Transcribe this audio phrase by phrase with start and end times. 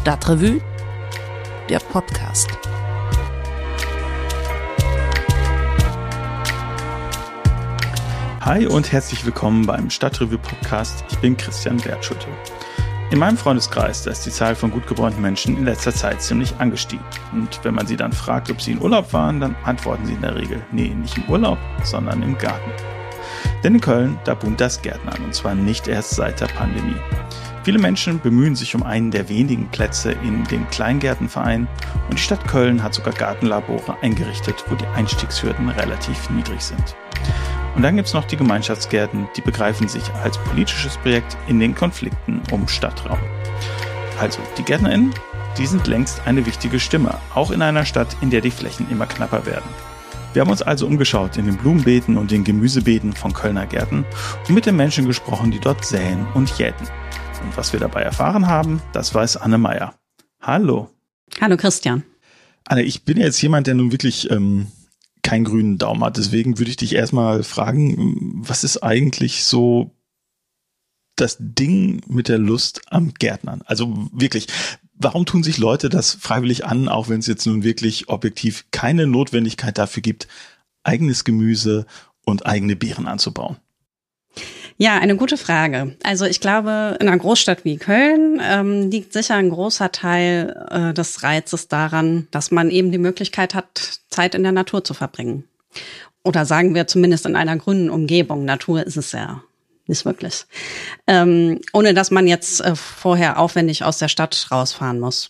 [0.00, 0.62] Stadtrevue,
[1.68, 2.48] der Podcast.
[8.40, 11.04] Hi und herzlich willkommen beim Stadtrevue Podcast.
[11.10, 12.28] Ich bin Christian Wertschutte.
[13.10, 16.54] In meinem Freundeskreis da ist die Zahl von gut gebräunten Menschen in letzter Zeit ziemlich
[16.56, 17.04] angestiegen.
[17.32, 20.22] Und wenn man sie dann fragt, ob sie in Urlaub waren, dann antworten sie in
[20.22, 22.70] der Regel, nee, nicht im Urlaub, sondern im Garten.
[23.62, 26.96] Denn in Köln, da boomt das Gärtnern und zwar nicht erst seit der Pandemie.
[27.62, 31.68] Viele Menschen bemühen sich um einen der wenigen Plätze in den Kleingärtenvereinen
[32.08, 36.96] und die Stadt Köln hat sogar Gartenlabore eingerichtet, wo die Einstiegshürden relativ niedrig sind.
[37.76, 42.40] Und dann gibt's noch die Gemeinschaftsgärten, die begreifen sich als politisches Projekt in den Konflikten
[42.50, 43.18] um Stadtraum.
[44.18, 45.14] Also, die GärtnerInnen,
[45.58, 49.06] die sind längst eine wichtige Stimme, auch in einer Stadt, in der die Flächen immer
[49.06, 49.68] knapper werden.
[50.32, 54.04] Wir haben uns also umgeschaut in den Blumenbeeten und den Gemüsebeeten von Kölner Gärten
[54.46, 56.86] und mit den Menschen gesprochen, die dort säen und jäten.
[57.42, 59.94] Und was wir dabei erfahren haben, das weiß Anne Meyer.
[60.40, 60.90] Hallo.
[61.40, 62.04] Hallo Christian.
[62.64, 64.68] Anne, ich bin jetzt jemand, der nun wirklich ähm,
[65.22, 66.16] keinen grünen Daumen hat.
[66.16, 69.90] Deswegen würde ich dich erstmal fragen, was ist eigentlich so
[71.16, 73.62] das Ding mit der Lust am Gärtnern?
[73.66, 74.46] Also wirklich,
[74.94, 79.06] warum tun sich Leute das freiwillig an, auch wenn es jetzt nun wirklich objektiv keine
[79.06, 80.28] Notwendigkeit dafür gibt,
[80.82, 81.86] eigenes Gemüse
[82.24, 83.56] und eigene Beeren anzubauen?
[84.82, 85.94] Ja, eine gute Frage.
[86.02, 90.94] Also ich glaube, in einer Großstadt wie Köln ähm, liegt sicher ein großer Teil äh,
[90.94, 95.44] des Reizes daran, dass man eben die Möglichkeit hat, Zeit in der Natur zu verbringen.
[96.24, 98.46] Oder sagen wir zumindest in einer grünen Umgebung.
[98.46, 99.42] Natur ist es ja
[99.86, 100.46] nicht wirklich.
[101.06, 105.28] Ähm, ohne dass man jetzt äh, vorher aufwendig aus der Stadt rausfahren muss.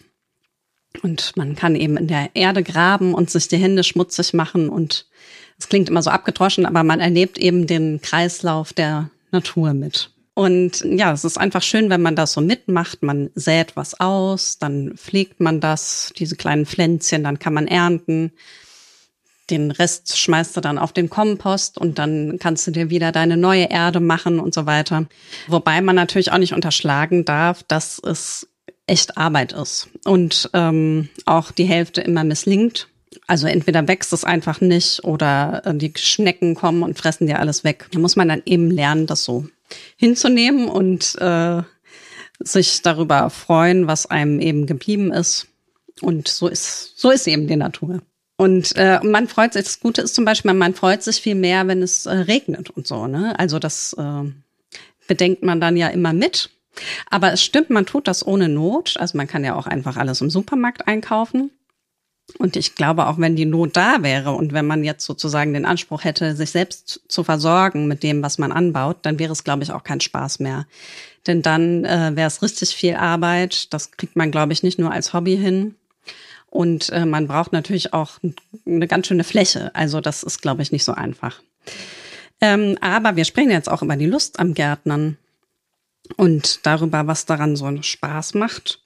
[1.03, 5.09] Und man kann eben in der Erde graben und sich die Hände schmutzig machen und
[5.59, 10.11] es klingt immer so abgedroschen, aber man erlebt eben den Kreislauf der Natur mit.
[10.35, 13.03] Und ja, es ist einfach schön, wenn man das so mitmacht.
[13.03, 18.33] Man sät was aus, dann pflegt man das, diese kleinen Pflänzchen, dann kann man ernten.
[19.51, 23.37] Den Rest schmeißt du dann auf den Kompost und dann kannst du dir wieder deine
[23.37, 25.07] neue Erde machen und so weiter.
[25.49, 28.49] Wobei man natürlich auch nicht unterschlagen darf, dass es
[28.87, 32.89] echt Arbeit ist und ähm, auch die Hälfte immer misslingt.
[33.27, 37.65] Also entweder wächst es einfach nicht oder äh, die Schnecken kommen und fressen dir alles
[37.65, 37.89] weg.
[37.93, 39.47] Da muss man dann eben lernen, das so
[39.97, 41.63] hinzunehmen und äh,
[42.39, 45.49] sich darüber freuen, was einem eben geblieben ist.
[46.01, 48.01] Und so ist, so ist eben die Natur.
[48.37, 51.67] Und äh, man freut sich, das Gute ist zum Beispiel, man freut sich viel mehr,
[51.67, 53.07] wenn es äh, regnet und so.
[53.07, 53.39] Ne?
[53.39, 54.23] Also das äh,
[55.07, 56.49] bedenkt man dann ja immer mit.
[57.11, 58.97] Aber es stimmt, man tut das ohne Not.
[58.99, 61.51] Also man kann ja auch einfach alles im Supermarkt einkaufen.
[62.39, 65.65] Und ich glaube, auch wenn die Not da wäre und wenn man jetzt sozusagen den
[65.65, 69.63] Anspruch hätte, sich selbst zu versorgen mit dem, was man anbaut, dann wäre es, glaube
[69.63, 70.67] ich, auch kein Spaß mehr.
[71.27, 73.73] Denn dann äh, wäre es richtig viel Arbeit.
[73.73, 75.75] Das kriegt man, glaube ich, nicht nur als Hobby hin.
[76.49, 78.19] Und äh, man braucht natürlich auch
[78.67, 79.75] eine ganz schöne Fläche.
[79.75, 81.41] Also das ist, glaube ich, nicht so einfach.
[82.41, 85.17] Ähm, aber wir sprechen jetzt auch über die Lust am Gärtnern
[86.17, 88.81] und darüber, was daran so Spaß macht.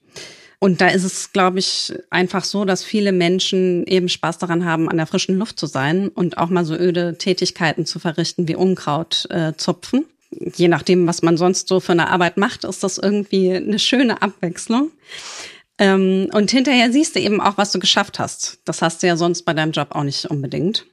[0.65, 4.89] Und da ist es, glaube ich, einfach so, dass viele Menschen eben Spaß daran haben,
[4.89, 8.57] an der frischen Luft zu sein und auch mal so öde Tätigkeiten zu verrichten wie
[8.57, 10.07] Unkraut äh, zupfen.
[10.31, 14.23] Je nachdem, was man sonst so für eine Arbeit macht, ist das irgendwie eine schöne
[14.23, 14.91] Abwechslung.
[15.77, 18.61] Ähm, und hinterher siehst du eben auch, was du geschafft hast.
[18.65, 20.87] Das hast du ja sonst bei deinem Job auch nicht unbedingt.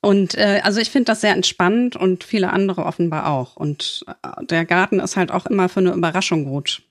[0.00, 3.56] Und äh, also ich finde das sehr entspannend und viele andere offenbar auch.
[3.56, 6.82] Und äh, der Garten ist halt auch immer für eine Überraschung gut.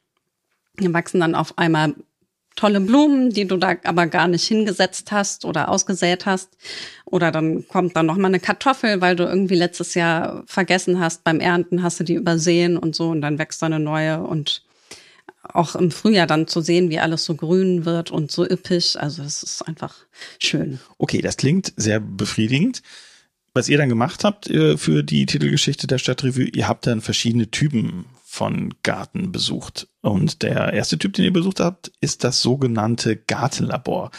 [0.79, 1.93] Hier wachsen dann auf einmal
[2.55, 6.57] tolle Blumen, die du da aber gar nicht hingesetzt hast oder ausgesät hast.
[7.05, 11.39] Oder dann kommt dann noch eine Kartoffel, weil du irgendwie letztes Jahr vergessen hast, beim
[11.39, 14.63] Ernten hast du die übersehen und so und dann wächst da eine neue und
[15.41, 18.99] auch im Frühjahr dann zu sehen, wie alles so grün wird und so üppig.
[18.99, 19.95] Also es ist einfach
[20.39, 20.79] schön.
[20.97, 22.81] Okay, das klingt sehr befriedigend.
[23.53, 27.49] Was ihr dann gemacht habt äh, für die Titelgeschichte der Stadtrevue, ihr habt dann verschiedene
[27.49, 28.05] Typen
[28.39, 29.89] von Garten besucht.
[29.99, 34.11] Und der erste Typ, den ihr besucht habt, ist das sogenannte Gartenlabor.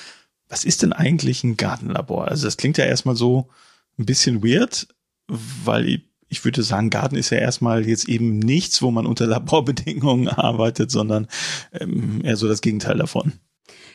[0.46, 2.28] Was ist denn eigentlich ein Gartenlabor?
[2.28, 3.49] Also das klingt ja erstmal so
[3.99, 4.88] ein bisschen weird,
[5.26, 10.28] weil ich würde sagen, Garten ist ja erstmal jetzt eben nichts, wo man unter Laborbedingungen
[10.37, 11.26] arbeitet, sondern
[11.73, 13.32] ähm, eher so das Gegenteil davon.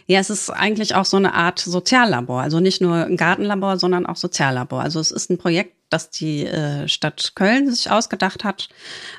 [0.08, 2.42] Ja, es ist eigentlich auch so eine Art Soziallabor.
[2.42, 4.82] Also nicht nur ein Gartenlabor, sondern auch Soziallabor.
[4.82, 8.68] Also es ist ein Projekt, das die äh, Stadt Köln sich ausgedacht hat.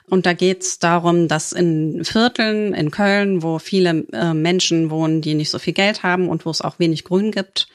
[0.09, 5.23] Und da geht es darum, dass in Vierteln in Köln, wo viele äh, Menschen wohnen,
[5.23, 7.69] die nicht so viel Geld haben und wo es auch wenig Grün gibt,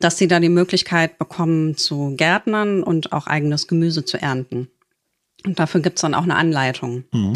[0.00, 4.68] dass sie da die Möglichkeit bekommen zu Gärtnern und auch eigenes Gemüse zu ernten.
[5.46, 7.04] Und dafür gibt's dann auch eine Anleitung.
[7.12, 7.34] Mhm.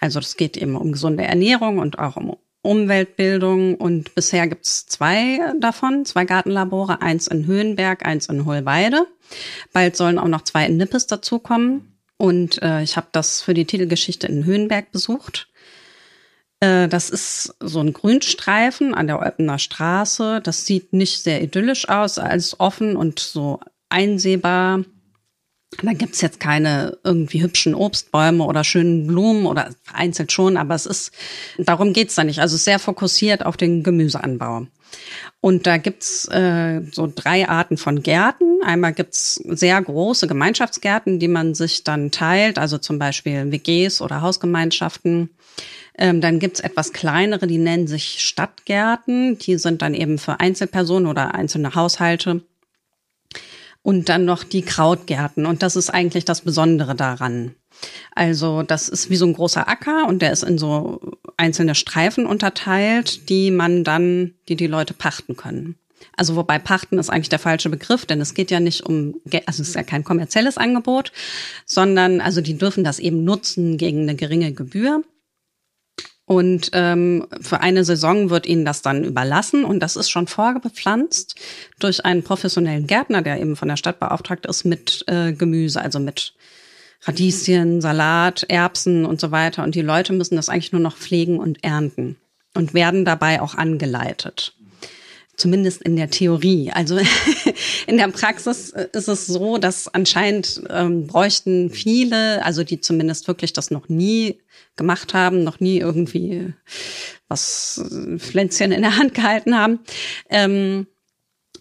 [0.00, 4.86] Also das geht eben um gesunde Ernährung und auch um Umweltbildung und bisher gibt es
[4.86, 9.06] zwei davon, zwei Gartenlabore, eins in Höhenberg, eins in Hohlweide.
[9.72, 11.98] Bald sollen auch noch zwei in Nippes dazukommen.
[12.16, 15.48] Und äh, ich habe das für die Titelgeschichte in Höhenberg besucht.
[16.60, 20.40] Äh, das ist so ein Grünstreifen an der Olpener Straße.
[20.42, 24.84] Das sieht nicht sehr idyllisch aus, als offen und so einsehbar.
[25.82, 30.86] Da gibt's jetzt keine irgendwie hübschen Obstbäume oder schönen Blumen oder vereinzelt schon, aber es
[30.86, 31.12] ist,
[31.58, 32.40] darum geht's da nicht.
[32.40, 34.66] Also sehr fokussiert auf den Gemüseanbau.
[35.40, 38.60] Und da gibt's äh, so drei Arten von Gärten.
[38.64, 44.22] Einmal gibt's sehr große Gemeinschaftsgärten, die man sich dann teilt, also zum Beispiel WGs oder
[44.22, 45.30] Hausgemeinschaften.
[45.96, 49.38] Ähm, dann gibt's etwas kleinere, die nennen sich Stadtgärten.
[49.38, 52.42] Die sind dann eben für Einzelpersonen oder einzelne Haushalte.
[53.84, 55.46] Und dann noch die Krautgärten.
[55.46, 57.54] Und das ist eigentlich das Besondere daran.
[58.14, 61.00] Also das ist wie so ein großer Acker und der ist in so
[61.36, 65.76] einzelne Streifen unterteilt, die man dann, die die Leute pachten können.
[66.16, 69.62] Also wobei pachten ist eigentlich der falsche Begriff, denn es geht ja nicht um, also
[69.62, 71.12] es ist ja kein kommerzielles Angebot,
[71.66, 75.02] sondern also die dürfen das eben nutzen gegen eine geringe Gebühr.
[76.26, 81.34] Und ähm, für eine Saison wird ihnen das dann überlassen und das ist schon vorgepflanzt
[81.78, 86.00] durch einen professionellen Gärtner, der eben von der Stadt beauftragt ist mit äh, Gemüse, also
[86.00, 86.32] mit
[87.02, 89.62] Radieschen, Salat, Erbsen und so weiter.
[89.64, 92.16] Und die Leute müssen das eigentlich nur noch pflegen und ernten
[92.54, 94.54] und werden dabei auch angeleitet.
[95.36, 96.70] Zumindest in der Theorie.
[96.72, 96.98] Also
[97.86, 103.52] in der Praxis ist es so, dass anscheinend ähm, bräuchten viele, also die zumindest wirklich
[103.52, 104.38] das noch nie
[104.76, 106.54] gemacht haben, noch nie irgendwie
[107.28, 109.80] was äh, Pflänzchen in der Hand gehalten haben,
[110.28, 110.86] ähm,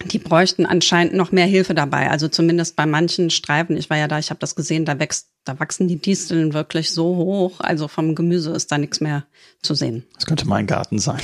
[0.05, 2.09] die bräuchten anscheinend noch mehr Hilfe dabei.
[2.09, 3.77] Also zumindest bei manchen Streifen.
[3.77, 6.91] Ich war ja da, ich habe das gesehen, da wächst, da wachsen die Disteln wirklich
[6.91, 7.59] so hoch.
[7.59, 9.25] Also vom Gemüse ist da nichts mehr
[9.61, 10.05] zu sehen.
[10.15, 11.19] Das könnte mein Garten sein.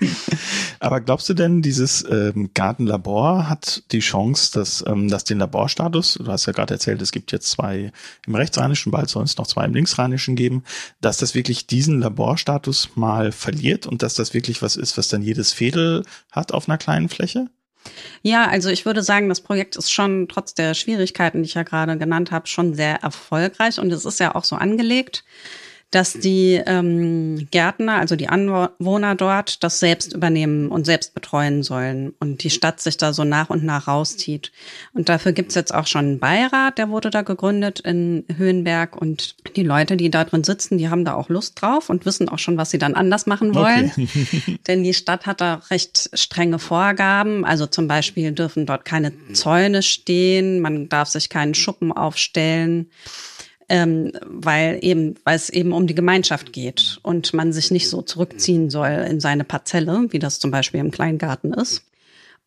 [0.80, 6.18] Aber glaubst du denn, dieses ähm, Gartenlabor hat die Chance, dass, ähm, dass den Laborstatus,
[6.22, 7.92] du hast ja gerade erzählt, es gibt jetzt zwei
[8.26, 10.64] im rechtsrheinischen, bald soll es noch zwei im linksrheinischen geben,
[11.00, 15.22] dass das wirklich diesen Laborstatus mal verliert und dass das wirklich was ist, was dann
[15.22, 17.48] jedes Fädel hat auf einer kleinen Fläche?
[18.22, 21.62] Ja, also ich würde sagen, das Projekt ist schon trotz der Schwierigkeiten, die ich ja
[21.62, 25.24] gerade genannt habe, schon sehr erfolgreich und es ist ja auch so angelegt,
[25.92, 32.14] dass die ähm, Gärtner, also die Anwohner dort, das selbst übernehmen und selbst betreuen sollen
[32.18, 34.52] und die Stadt sich da so nach und nach rauszieht.
[34.94, 39.36] Und dafür gibt's jetzt auch schon einen Beirat, der wurde da gegründet in Höhenberg und
[39.54, 42.38] die Leute, die da drin sitzen, die haben da auch Lust drauf und wissen auch
[42.38, 43.92] schon, was sie dann anders machen wollen.
[43.92, 44.58] Okay.
[44.66, 47.44] Denn die Stadt hat da recht strenge Vorgaben.
[47.44, 52.88] Also zum Beispiel dürfen dort keine Zäune stehen, man darf sich keinen Schuppen aufstellen
[53.72, 58.02] ähm, weil eben, weil es eben um die Gemeinschaft geht und man sich nicht so
[58.02, 61.82] zurückziehen soll in seine Parzelle, wie das zum Beispiel im Kleingarten ist.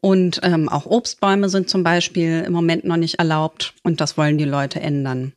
[0.01, 4.37] Und ähm, auch Obstbäume sind zum Beispiel im Moment noch nicht erlaubt und das wollen
[4.37, 5.33] die Leute ändern.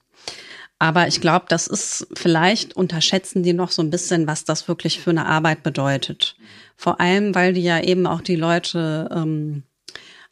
[0.78, 5.00] Aber ich glaube, das ist vielleicht unterschätzen die noch so ein bisschen, was das wirklich
[5.00, 6.36] für eine Arbeit bedeutet.
[6.76, 9.62] Vor allem, weil die ja eben auch die Leute ähm,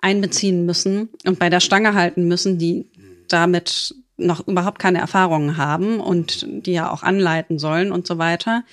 [0.03, 2.91] einbeziehen müssen und bei der Stange halten müssen, die
[3.29, 8.65] damit noch überhaupt keine Erfahrungen haben und die ja auch anleiten sollen und so weiter.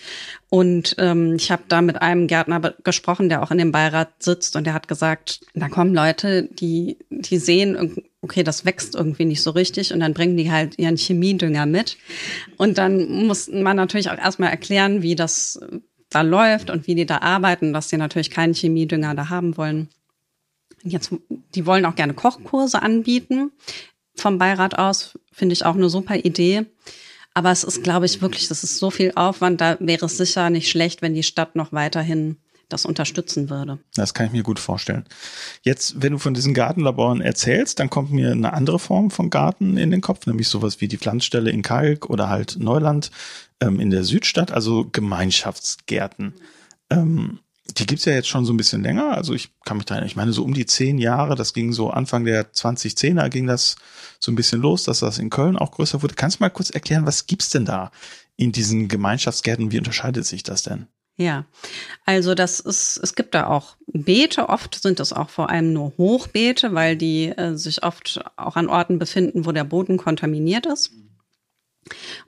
[0.50, 4.56] Und ähm, ich habe da mit einem Gärtner gesprochen, der auch in dem Beirat sitzt
[4.56, 9.42] und der hat gesagt, da kommen Leute, die, die sehen, okay, das wächst irgendwie nicht
[9.42, 11.98] so richtig und dann bringen die halt ihren Chemiedünger mit.
[12.58, 15.60] Und dann muss man natürlich auch erstmal erklären, wie das
[16.10, 19.90] da läuft und wie die da arbeiten, dass die natürlich keinen Chemiedünger da haben wollen.
[20.84, 21.14] Jetzt,
[21.56, 23.52] die wollen auch gerne Kochkurse anbieten
[24.16, 26.66] vom Beirat aus, finde ich auch eine super Idee.
[27.34, 30.50] Aber es ist, glaube ich, wirklich, das ist so viel Aufwand, da wäre es sicher
[30.50, 32.38] nicht schlecht, wenn die Stadt noch weiterhin
[32.70, 33.80] das unterstützen würde.
[33.96, 35.06] Das kann ich mir gut vorstellen.
[35.62, 39.78] Jetzt, wenn du von diesen Gartenlaboren erzählst, dann kommt mir eine andere Form von Garten
[39.78, 43.12] in den Kopf, nämlich sowas wie die Pflanzstelle in Kalk oder halt Neuland
[43.62, 46.34] ähm, in der Südstadt, also Gemeinschaftsgärten.
[46.90, 49.16] Ähm, die gibt's ja jetzt schon so ein bisschen länger.
[49.16, 51.90] Also ich kann mich da, ich meine, so um die zehn Jahre, das ging so
[51.90, 53.76] Anfang der 2010er ging das
[54.20, 56.16] so ein bisschen los, dass das in Köln auch größer wurde.
[56.16, 57.92] Kannst du mal kurz erklären, was gibt's denn da
[58.36, 59.72] in diesen Gemeinschaftsgärten?
[59.72, 60.88] Wie unterscheidet sich das denn?
[61.16, 61.46] Ja,
[62.06, 65.94] also das ist, es gibt da auch Beete, oft sind es auch vor allem nur
[65.98, 70.92] Hochbeete, weil die äh, sich oft auch an Orten befinden, wo der Boden kontaminiert ist.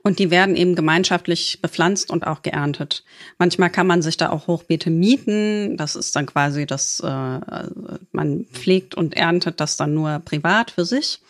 [0.02, 3.04] Und die werden eben gemeinschaftlich bepflanzt und auch geerntet.
[3.38, 5.76] Manchmal kann man sich da auch Hochbeete mieten.
[5.76, 7.40] Das ist dann quasi das, äh,
[8.12, 11.20] man pflegt und erntet das dann nur privat für sich.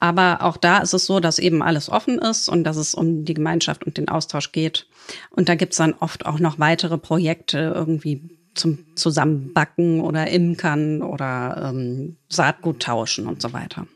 [0.00, 3.24] Aber auch da ist es so, dass eben alles offen ist und dass es um
[3.24, 4.86] die Gemeinschaft und den Austausch geht.
[5.30, 8.22] Und da gibt's dann oft auch noch weitere Projekte irgendwie
[8.54, 13.86] zum Zusammenbacken oder Imkern oder ähm, Saatgut tauschen und so weiter.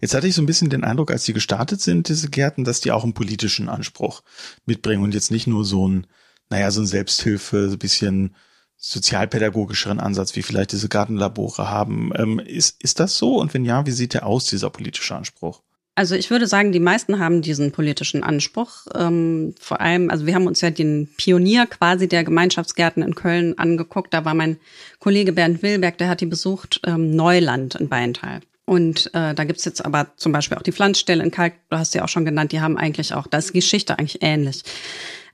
[0.00, 2.80] Jetzt hatte ich so ein bisschen den Eindruck, als die gestartet sind, diese Gärten, dass
[2.80, 4.22] die auch einen politischen Anspruch
[4.64, 6.06] mitbringen und jetzt nicht nur so ein,
[6.50, 8.34] naja, so ein Selbsthilfe, so ein bisschen
[8.78, 12.12] sozialpädagogischeren Ansatz, wie vielleicht diese Gartenlabore haben.
[12.16, 13.36] Ähm, ist, ist das so?
[13.36, 15.62] Und wenn ja, wie sieht der aus, dieser politische Anspruch?
[15.98, 18.86] Also ich würde sagen, die meisten haben diesen politischen Anspruch.
[18.94, 23.58] Ähm, vor allem, also wir haben uns ja den Pionier quasi der Gemeinschaftsgärten in Köln
[23.58, 24.12] angeguckt.
[24.12, 24.58] Da war mein
[24.98, 28.40] Kollege Bernd Wilberg, der hat die besucht, ähm, Neuland in Beintal.
[28.66, 31.94] Und äh, da gibt's jetzt aber zum Beispiel auch die Pflanzstelle in Kalk, du hast
[31.94, 34.62] ja auch schon genannt, die haben eigentlich auch, da ist die Geschichte eigentlich ähnlich.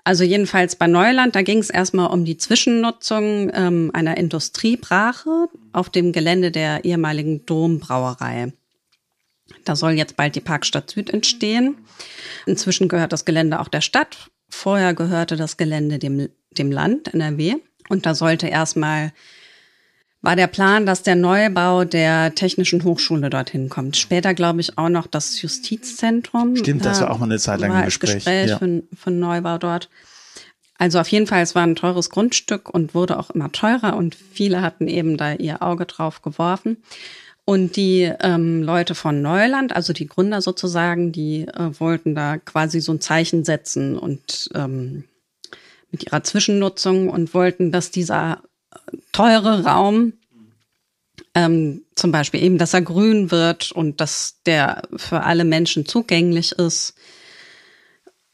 [0.04, 5.90] Also jedenfalls bei Neuland, da ging es erstmal um die Zwischennutzung ähm, einer Industriebrache auf
[5.90, 8.52] dem Gelände der ehemaligen Dombrauerei.
[9.64, 11.76] Da soll jetzt bald die Parkstadt Süd entstehen.
[12.46, 14.30] Inzwischen gehört das Gelände auch der Stadt.
[14.48, 17.54] Vorher gehörte das Gelände dem, dem Land, NRW.
[17.88, 19.12] Und da sollte erstmal
[20.22, 23.96] war der Plan, dass der Neubau der Technischen Hochschule dorthin kommt.
[23.96, 26.56] Später glaube ich auch noch das Justizzentrum.
[26.56, 28.24] Stimmt, das war auch mal eine Zeit lang ein Gespräch.
[28.24, 28.58] Gespräch ja.
[28.58, 29.90] für Neubau dort.
[30.78, 34.14] Also auf jeden Fall, es war ein teures Grundstück und wurde auch immer teurer und
[34.14, 36.78] viele hatten eben da ihr Auge drauf geworfen.
[37.44, 42.80] Und die ähm, Leute von Neuland, also die Gründer sozusagen, die äh, wollten da quasi
[42.80, 45.04] so ein Zeichen setzen und ähm,
[45.90, 48.42] mit ihrer Zwischennutzung und wollten, dass dieser
[49.12, 50.14] teure Raum,
[51.34, 56.52] ähm, zum Beispiel eben, dass er grün wird und dass der für alle Menschen zugänglich
[56.52, 56.94] ist,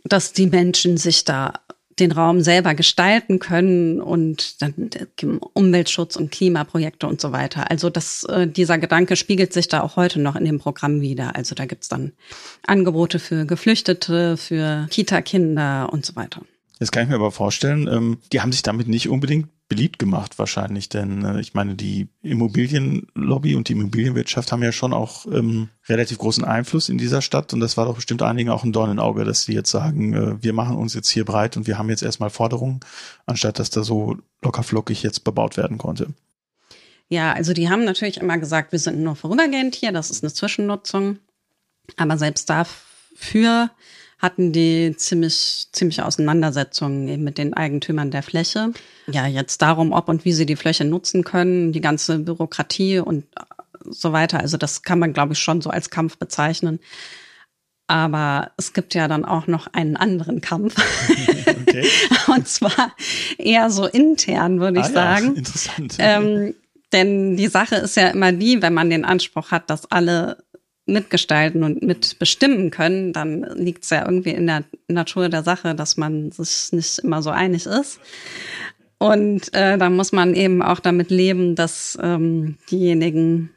[0.04, 1.52] dass die Menschen sich da
[2.00, 4.90] den Raum selber gestalten können und dann
[5.52, 7.70] Umweltschutz und Klimaprojekte und so weiter.
[7.70, 11.34] Also das, äh, dieser Gedanke spiegelt sich da auch heute noch in dem Programm wieder.
[11.34, 12.12] Also da gibt's dann
[12.66, 16.42] Angebote für Geflüchtete, für Kita-Kinder und so weiter.
[16.78, 20.38] Das kann ich mir aber vorstellen, ähm, die haben sich damit nicht unbedingt beliebt gemacht
[20.38, 25.68] wahrscheinlich, denn äh, ich meine, die Immobilienlobby und die Immobilienwirtschaft haben ja schon auch ähm,
[25.88, 28.90] relativ großen Einfluss in dieser Stadt und das war doch bestimmt einigen auch ein Dorn
[28.90, 31.76] im Auge, dass sie jetzt sagen, äh, wir machen uns jetzt hier breit und wir
[31.76, 32.80] haben jetzt erstmal Forderungen,
[33.26, 36.08] anstatt dass da so lockerflockig jetzt bebaut werden konnte.
[37.10, 40.32] Ja, also die haben natürlich immer gesagt, wir sind nur vorübergehend hier, das ist eine
[40.32, 41.18] Zwischennutzung,
[41.96, 43.70] aber selbst dafür
[44.18, 48.72] hatten die ziemlich, ziemlich Auseinandersetzungen eben mit den Eigentümern der Fläche.
[49.06, 53.24] Ja, jetzt darum, ob und wie sie die Fläche nutzen können, die ganze Bürokratie und
[53.84, 54.40] so weiter.
[54.40, 56.80] Also das kann man, glaube ich, schon so als Kampf bezeichnen.
[57.86, 60.74] Aber es gibt ja dann auch noch einen anderen Kampf.
[61.68, 61.86] Okay.
[62.28, 62.94] und zwar
[63.36, 65.26] eher so intern, würde ich ah, sagen.
[65.26, 65.96] Ja, interessant.
[65.98, 66.54] Ähm,
[66.92, 70.38] denn die Sache ist ja immer die, wenn man den Anspruch hat, dass alle
[70.88, 75.96] mitgestalten und mitbestimmen können, dann liegt es ja irgendwie in der Natur der Sache, dass
[75.96, 78.00] man sich nicht immer so einig ist.
[78.98, 83.50] Und äh, da muss man eben auch damit leben, dass ähm, diejenigen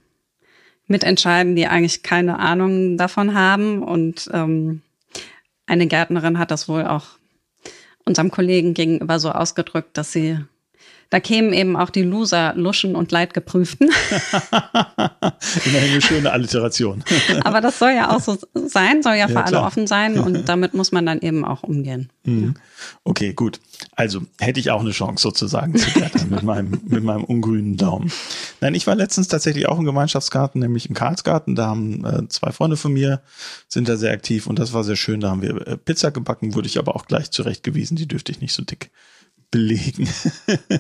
[0.88, 3.82] mitentscheiden, die eigentlich keine Ahnung davon haben.
[3.82, 4.82] Und ähm,
[5.66, 7.08] eine Gärtnerin hat das wohl auch
[8.06, 10.38] unserem Kollegen gegenüber so ausgedrückt, dass sie
[11.12, 13.90] da kämen eben auch die Loser, Luschen und Leidgeprüften.
[15.66, 17.04] Immerhin eine schöne Alliteration.
[17.44, 19.46] Aber das soll ja auch so sein, soll ja, ja für klar.
[19.48, 22.10] alle offen sein und damit muss man dann eben auch umgehen.
[22.24, 22.54] Mhm.
[23.04, 23.60] Okay, gut.
[23.94, 28.10] Also hätte ich auch eine Chance sozusagen zu klettern mit meinem, mit meinem ungrünen Daumen.
[28.62, 31.56] Nein, ich war letztens tatsächlich auch im Gemeinschaftsgarten, nämlich im Karlsgarten.
[31.56, 33.22] Da haben äh, zwei Freunde von mir,
[33.68, 35.20] sind da sehr aktiv und das war sehr schön.
[35.20, 38.40] Da haben wir äh, Pizza gebacken, wurde ich aber auch gleich zurechtgewiesen, die dürfte ich
[38.40, 38.92] nicht so dick
[39.52, 40.08] belegen.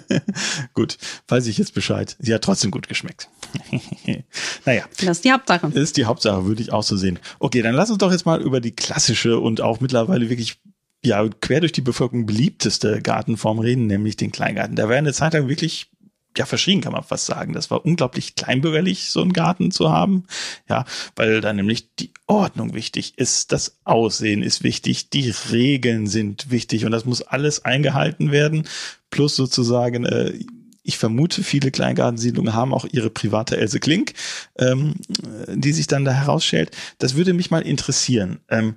[0.73, 0.97] gut,
[1.27, 2.15] weiß ich jetzt Bescheid.
[2.19, 3.29] Sie hat trotzdem gut geschmeckt.
[4.65, 4.85] naja.
[4.97, 5.69] Das ist die Hauptsache.
[5.69, 7.19] Das ist die Hauptsache, würde ich auch so sehen.
[7.39, 10.59] Okay, dann lass uns doch jetzt mal über die klassische und auch mittlerweile wirklich
[11.03, 14.75] ja, quer durch die Bevölkerung beliebteste Gartenform reden, nämlich den Kleingarten.
[14.75, 15.90] Da war eine Zeit lang wirklich
[16.37, 17.53] ja, verschrien kann man fast sagen.
[17.53, 20.25] Das war unglaublich kleinbürgerlich, so einen Garten zu haben.
[20.69, 20.85] Ja,
[21.15, 26.85] weil da nämlich die Ordnung wichtig ist, das Aussehen ist wichtig, die Regeln sind wichtig
[26.85, 28.67] und das muss alles eingehalten werden.
[29.09, 30.33] Plus sozusagen, äh,
[30.83, 34.13] ich vermute, viele Kleingartensiedlungen haben auch ihre private Else Klink,
[34.57, 34.95] ähm,
[35.47, 36.71] die sich dann da herausstellt.
[36.97, 38.39] Das würde mich mal interessieren.
[38.49, 38.75] Ähm,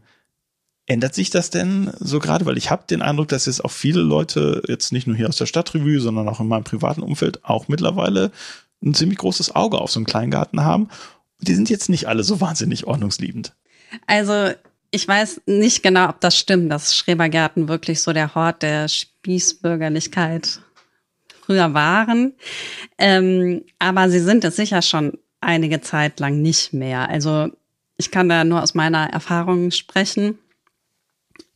[0.86, 2.44] Ändert sich das denn so gerade?
[2.44, 5.36] Weil ich habe den Eindruck, dass jetzt auch viele Leute, jetzt nicht nur hier aus
[5.36, 8.30] der Stadtrevue, sondern auch in meinem privaten Umfeld, auch mittlerweile
[8.82, 10.88] ein ziemlich großes Auge auf so einen Kleingarten haben.
[11.40, 13.54] Die sind jetzt nicht alle so wahnsinnig ordnungsliebend.
[14.06, 14.50] Also
[14.90, 20.60] ich weiß nicht genau, ob das stimmt, dass Schrebergärten wirklich so der Hort der Spießbürgerlichkeit
[21.44, 22.34] früher waren.
[22.98, 27.08] Ähm, aber sie sind es sicher schon einige Zeit lang nicht mehr.
[27.08, 27.48] Also
[27.96, 30.38] ich kann da nur aus meiner Erfahrung sprechen.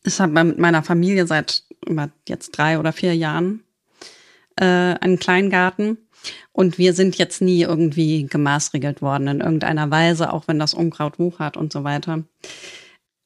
[0.03, 1.63] Ich habe mit meiner Familie seit
[2.27, 3.63] jetzt drei oder vier Jahren
[4.55, 5.97] äh, einen Kleingarten.
[6.51, 11.17] Und wir sind jetzt nie irgendwie gemaßregelt worden in irgendeiner Weise, auch wenn das Unkraut
[11.17, 12.23] wuchert und so weiter.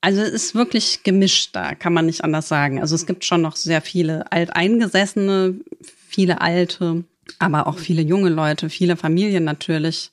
[0.01, 2.79] Also es ist wirklich gemischt da, kann man nicht anders sagen.
[2.79, 7.05] Also es gibt schon noch sehr viele Alteingesessene, viele Alte,
[7.39, 10.11] aber auch viele junge Leute, viele Familien natürlich.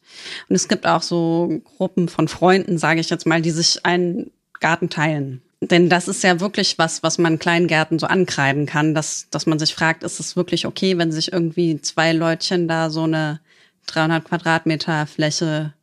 [0.49, 4.31] Und es gibt auch so Gruppen von Freunden, sage ich jetzt mal, die sich einen
[4.61, 5.43] Garten teilen.
[5.61, 9.59] Denn das ist ja wirklich was, was man Kleingärten so ankreiden kann, dass, dass man
[9.59, 13.41] sich fragt, ist es wirklich okay, wenn sich irgendwie zwei Leutchen da so eine
[13.87, 15.75] 300 Quadratmeter Fläche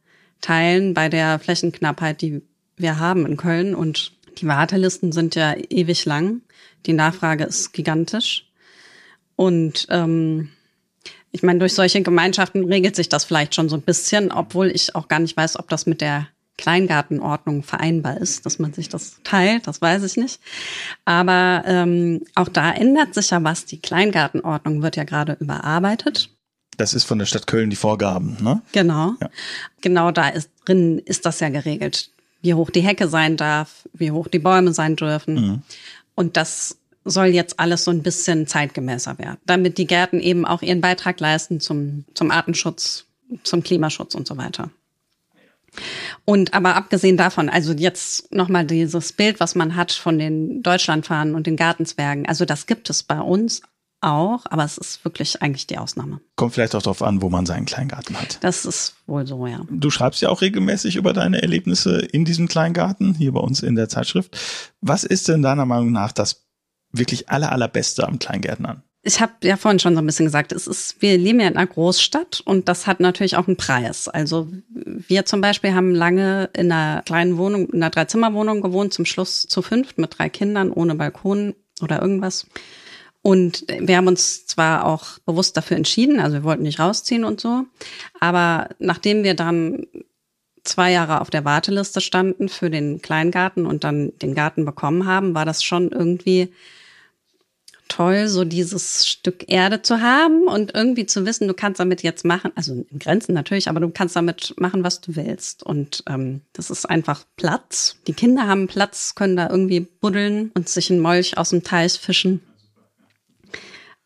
[0.41, 2.41] teilen bei der Flächenknappheit, die
[2.75, 6.41] wir haben in Köln und die Wartelisten sind ja ewig lang.
[6.85, 8.45] Die Nachfrage ist gigantisch.
[9.35, 10.49] Und ähm,
[11.31, 14.95] ich meine, durch solche Gemeinschaften regelt sich das vielleicht schon so ein bisschen, obwohl ich
[14.95, 19.17] auch gar nicht weiß, ob das mit der Kleingartenordnung vereinbar ist, dass man sich das
[19.23, 20.39] teilt, das weiß ich nicht.
[21.05, 23.65] Aber ähm, auch da ändert sich ja was.
[23.65, 26.29] Die Kleingartenordnung wird ja gerade überarbeitet.
[26.77, 28.61] Das ist von der Stadt Köln die Vorgaben, ne?
[28.71, 29.13] Genau.
[29.19, 29.29] Ja.
[29.81, 32.11] Genau da ist drin ist das ja geregelt
[32.41, 35.33] wie hoch die Hecke sein darf, wie hoch die Bäume sein dürfen.
[35.35, 35.61] Mhm.
[36.15, 40.61] Und das soll jetzt alles so ein bisschen zeitgemäßer werden, damit die Gärten eben auch
[40.61, 43.05] ihren Beitrag leisten zum, zum Artenschutz,
[43.43, 44.69] zum Klimaschutz und so weiter.
[46.25, 51.35] Und aber abgesehen davon, also jetzt nochmal dieses Bild, was man hat von den Deutschlandfahnen
[51.35, 53.61] und den Gartenzwergen, also das gibt es bei uns
[54.01, 56.21] auch, aber es ist wirklich eigentlich die Ausnahme.
[56.35, 58.37] Kommt vielleicht auch darauf an, wo man seinen Kleingarten hat.
[58.41, 59.61] Das ist wohl so, ja.
[59.69, 63.75] Du schreibst ja auch regelmäßig über deine Erlebnisse in diesem Kleingarten, hier bei uns in
[63.75, 64.37] der Zeitschrift.
[64.81, 66.45] Was ist denn deiner Meinung nach das
[66.91, 68.83] wirklich aller, allerbeste am Kleingärtnern?
[69.07, 71.55] Ich habe ja vorhin schon so ein bisschen gesagt, es ist, wir leben ja in
[71.55, 74.09] einer Großstadt und das hat natürlich auch einen Preis.
[74.09, 79.05] Also wir zum Beispiel haben lange in einer kleinen Wohnung, in einer Dreizimmerwohnung gewohnt, zum
[79.05, 82.47] Schluss zu fünft mit drei Kindern, ohne Balkon oder irgendwas.
[83.21, 87.39] Und wir haben uns zwar auch bewusst dafür entschieden, also wir wollten nicht rausziehen und
[87.39, 87.63] so,
[88.19, 89.87] aber nachdem wir dann
[90.65, 95.33] zwei Jahre auf der Warteliste standen für den Kleingarten und dann den Garten bekommen haben,
[95.33, 96.51] war das schon irgendwie
[97.87, 102.25] toll, so dieses Stück Erde zu haben und irgendwie zu wissen, du kannst damit jetzt
[102.25, 105.63] machen, also in Grenzen natürlich, aber du kannst damit machen, was du willst.
[105.63, 107.97] Und ähm, das ist einfach Platz.
[108.07, 111.93] Die Kinder haben Platz, können da irgendwie buddeln und sich ein Molch aus dem Teich
[111.93, 112.41] fischen.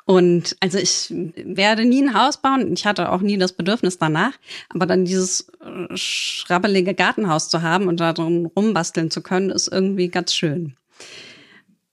[0.06, 2.74] Und also ich werde nie ein Haus bauen.
[2.74, 4.34] Ich hatte auch nie das Bedürfnis danach.
[4.70, 9.68] Aber dann dieses äh, schrabbelige Gartenhaus zu haben und da drum rumbasteln zu können, ist
[9.68, 10.76] irgendwie ganz schön.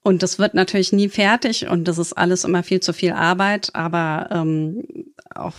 [0.09, 3.69] Und das wird natürlich nie fertig und das ist alles immer viel zu viel Arbeit,
[3.75, 4.83] aber ähm,
[5.35, 5.53] auch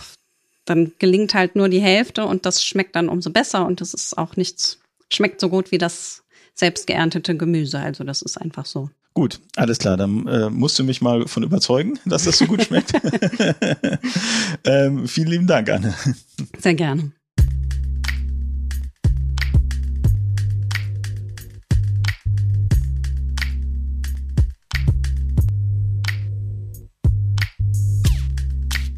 [0.65, 4.17] dann gelingt halt nur die Hälfte und das schmeckt dann umso besser und das ist
[4.17, 7.79] auch nichts, schmeckt so gut wie das selbst geerntete Gemüse.
[7.79, 8.89] Also das ist einfach so.
[9.13, 9.95] Gut, alles klar.
[9.95, 12.91] Dann äh, musst du mich mal von überzeugen, dass das so gut schmeckt.
[14.65, 15.95] ähm, vielen lieben Dank, Anne.
[16.59, 17.13] Sehr gerne.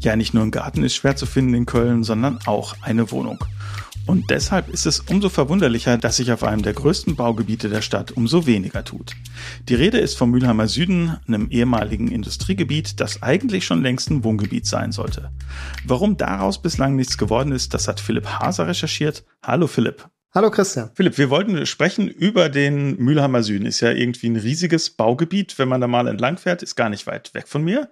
[0.04, 3.42] Ja, nicht nur ein Garten ist schwer zu finden in Köln, sondern auch eine Wohnung.
[4.04, 8.12] Und deshalb ist es umso verwunderlicher, dass sich auf einem der größten Baugebiete der Stadt
[8.12, 9.12] umso weniger tut.
[9.66, 14.66] Die Rede ist vom Mülheimer Süden, einem ehemaligen Industriegebiet, das eigentlich schon längst ein Wohngebiet
[14.66, 15.30] sein sollte.
[15.86, 19.24] Warum daraus bislang nichts geworden ist, das hat Philipp Haser recherchiert.
[19.42, 20.06] Hallo Philipp.
[20.34, 20.90] Hallo Christian.
[20.94, 23.64] Philipp, wir wollten sprechen über den Mülheimer Süden.
[23.64, 25.58] Ist ja irgendwie ein riesiges Baugebiet.
[25.58, 27.88] Wenn man da mal entlang fährt, ist gar nicht weit weg von mir.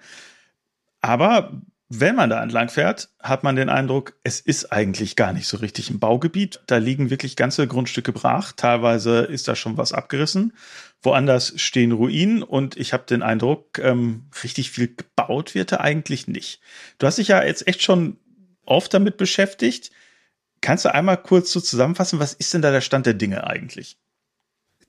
[1.01, 1.63] Aber
[1.95, 5.59] wenn man da entlang fährt, hat man den Eindruck, es ist eigentlich gar nicht so
[5.59, 6.61] richtig ein Baugebiet.
[6.67, 8.53] Da liegen wirklich ganze Grundstücke brach.
[8.53, 10.55] Teilweise ist da schon was abgerissen.
[11.03, 16.29] Woanders stehen Ruinen und ich habe den Eindruck, ähm, richtig viel gebaut wird da eigentlich
[16.29, 16.63] nicht.
[16.97, 18.17] Du hast dich ja jetzt echt schon
[18.65, 19.91] oft damit beschäftigt.
[20.63, 23.99] Kannst du einmal kurz so zusammenfassen, was ist denn da der Stand der Dinge eigentlich?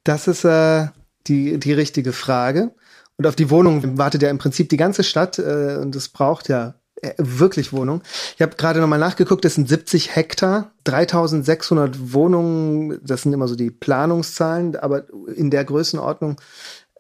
[0.06, 0.88] Das ist äh,
[1.28, 2.74] die, die richtige Frage.
[3.18, 6.48] Und auf die Wohnung wartet ja im Prinzip die ganze Stadt äh, und es braucht
[6.48, 8.02] ja äh, wirklich Wohnung.
[8.36, 13.56] Ich habe gerade nochmal nachgeguckt, das sind 70 Hektar, 3600 Wohnungen, das sind immer so
[13.56, 15.04] die Planungszahlen, aber
[15.36, 16.40] in der Größenordnung,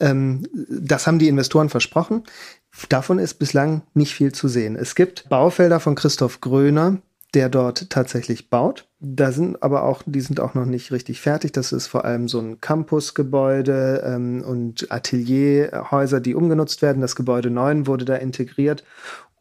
[0.02, 2.24] ähm, das haben die Investoren versprochen.
[2.90, 4.76] Davon ist bislang nicht viel zu sehen.
[4.76, 6.98] Es gibt Baufelder von Christoph Gröner,
[7.34, 8.88] der dort tatsächlich baut.
[9.00, 11.54] Da sind aber auch, die sind auch noch nicht richtig fertig.
[11.54, 17.02] Das ist vor allem so ein Campusgebäude ähm, und Atelierhäuser, die umgenutzt werden.
[17.02, 18.84] Das Gebäude 9 wurde da integriert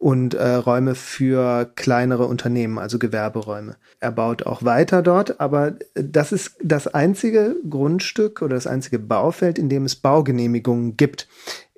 [0.03, 3.77] und äh, Räume für kleinere Unternehmen, also Gewerberäume.
[4.01, 9.57] Er baut auch weiter dort, aber das ist das einzige Grundstück oder das einzige Baufeld,
[9.57, 11.29] in dem es Baugenehmigungen gibt.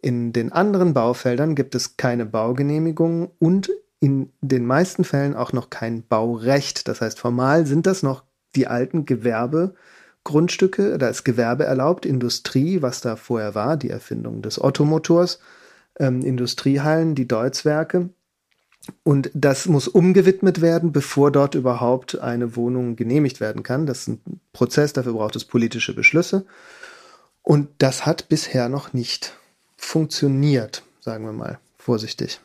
[0.01, 5.69] In den anderen Baufeldern gibt es keine Baugenehmigungen und in den meisten Fällen auch noch
[5.69, 6.87] kein Baurecht.
[6.87, 8.23] Das heißt, formal sind das noch
[8.55, 10.97] die alten Gewerbegrundstücke.
[10.97, 15.37] Da ist Gewerbe erlaubt, Industrie, was da vorher war, die Erfindung des Ottomotors,
[15.99, 18.09] ähm, Industriehallen, die Deutzwerke.
[19.03, 23.85] Und das muss umgewidmet werden, bevor dort überhaupt eine Wohnung genehmigt werden kann.
[23.85, 26.45] Das ist ein Prozess, dafür braucht es politische Beschlüsse.
[27.41, 29.37] Und das hat bisher noch nicht
[29.77, 32.39] funktioniert, sagen wir mal vorsichtig.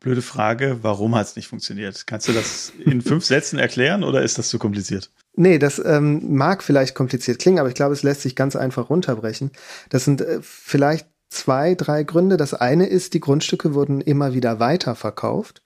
[0.00, 2.06] Blöde Frage, warum hat es nicht funktioniert?
[2.06, 5.10] Kannst du das in fünf Sätzen erklären oder ist das zu kompliziert?
[5.34, 8.88] Nee, das ähm, mag vielleicht kompliziert klingen, aber ich glaube, es lässt sich ganz einfach
[8.88, 9.50] runterbrechen.
[9.90, 12.36] Das sind äh, vielleicht zwei, drei Gründe.
[12.36, 15.62] Das eine ist, die Grundstücke wurden immer wieder weiterverkauft.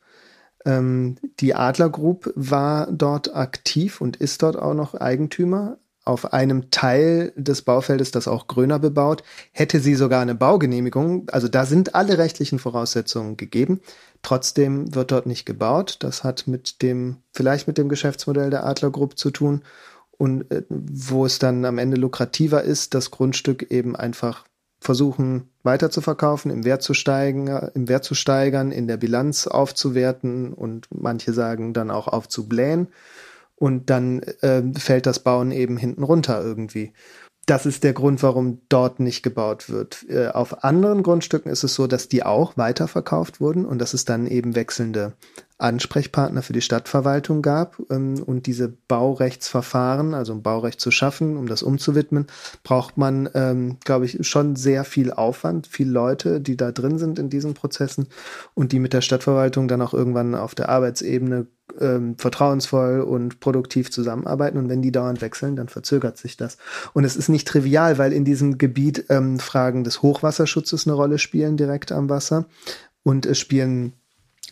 [0.65, 6.71] Ähm, die Adler Group war dort aktiv und ist dort auch noch Eigentümer auf einem
[6.71, 11.29] Teil des Baufeldes, das auch Gröner bebaut, hätte sie sogar eine Baugenehmigung.
[11.31, 13.81] Also da sind alle rechtlichen Voraussetzungen gegeben.
[14.23, 15.99] Trotzdem wird dort nicht gebaut.
[16.01, 19.63] Das hat mit dem, vielleicht mit dem Geschäftsmodell der Adler Group zu tun.
[20.11, 24.45] Und äh, wo es dann am Ende lukrativer ist, das Grundstück eben einfach
[24.81, 29.47] versuchen weiter zu verkaufen, im Wert zu steigen, im Wert zu steigern, in der Bilanz
[29.47, 32.89] aufzuwerten und manche sagen dann auch aufzublähen
[33.57, 36.93] und dann äh, fällt das Bauen eben hinten runter irgendwie.
[37.47, 40.07] Das ist der Grund, warum dort nicht gebaut wird.
[40.09, 44.05] Äh, auf anderen Grundstücken ist es so, dass die auch weiterverkauft wurden und dass es
[44.05, 45.15] dann eben wechselnde
[45.61, 51.47] Ansprechpartner für die Stadtverwaltung gab ähm, und diese Baurechtsverfahren, also um Baurecht zu schaffen, um
[51.47, 52.27] das umzuwidmen,
[52.63, 57.19] braucht man, ähm, glaube ich, schon sehr viel Aufwand, viele Leute, die da drin sind
[57.19, 58.09] in diesen Prozessen
[58.55, 61.47] und die mit der Stadtverwaltung dann auch irgendwann auf der Arbeitsebene
[61.79, 64.59] ähm, vertrauensvoll und produktiv zusammenarbeiten.
[64.59, 66.57] Und wenn die dauernd wechseln, dann verzögert sich das.
[66.93, 71.19] Und es ist nicht trivial, weil in diesem Gebiet ähm, Fragen des Hochwasserschutzes eine Rolle
[71.19, 72.47] spielen direkt am Wasser.
[73.03, 73.95] Und es spielen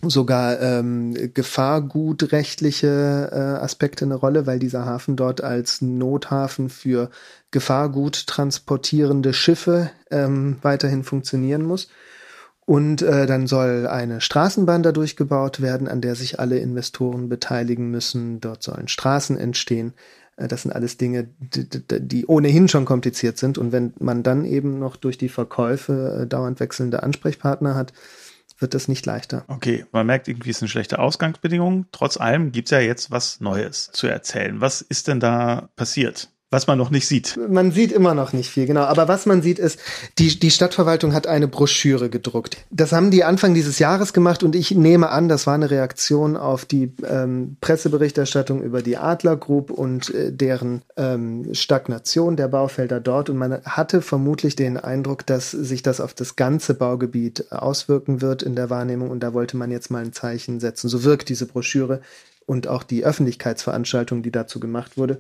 [0.03, 7.11] sogar ähm, gefahrgutrechtliche äh, Aspekte eine Rolle, weil dieser Hafen dort als Nothafen für
[7.51, 11.89] Gefahrgut transportierende Schiffe ähm, weiterhin funktionieren muss.
[12.69, 17.91] Und äh, dann soll eine Straßenbahn dadurch gebaut werden, an der sich alle Investoren beteiligen
[17.91, 18.41] müssen.
[18.41, 19.95] Dort sollen Straßen entstehen.
[20.37, 23.57] Äh, das sind alles Dinge, die, die, ohnehin schon kompliziert sind.
[23.57, 27.95] Und wenn man dann eben noch durch die Verkäufe äh, dauernd wechselnde Ansprechpartner hat,
[28.59, 29.45] wird das nicht leichter.
[29.49, 31.87] Okay, man merkt irgendwie, es eine schlechte Ausgangsbedingung.
[31.93, 34.61] Trotz allem gibt es ja jetzt was Neues zu erzählen.
[34.61, 36.31] Was ist denn da passiert?
[36.51, 37.39] Was man noch nicht sieht.
[37.49, 38.83] Man sieht immer noch nicht viel, genau.
[38.83, 39.79] Aber was man sieht ist,
[40.19, 42.57] die, die Stadtverwaltung hat eine Broschüre gedruckt.
[42.71, 46.39] Das haben die Anfang dieses Jahres gemacht und ich nehme an, das war eine Reaktion
[46.39, 53.01] auf die ähm, Presseberichterstattung über die Adler Group und äh, deren ähm, Stagnation der Baufelder
[53.01, 53.29] dort.
[53.29, 58.43] Und man hatte vermutlich den Eindruck, dass sich das auf das ganze Baugebiet auswirken wird
[58.43, 59.11] in der Wahrnehmung.
[59.11, 60.89] Und da wollte man jetzt mal ein Zeichen setzen.
[60.89, 62.01] So wirkt diese Broschüre
[62.49, 65.19] und auch die Öffentlichkeitsveranstaltung, die dazu gemacht wurde